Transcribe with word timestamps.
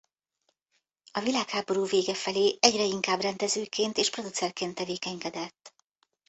A 1.11 1.19
világháború 1.19 1.85
vége 1.85 2.13
felé 2.15 2.57
egyre 2.59 2.83
inkább 2.83 3.19
rendezőként 3.21 3.97
és 3.97 4.09
producerként 4.09 4.75
tevékenykedett. 4.75 5.73